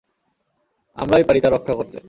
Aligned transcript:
আমরাই 0.97 1.23
পারি 1.23 1.39
তা 1.41 1.49
রক্ষা 1.49 1.73
করতে। 1.73 1.97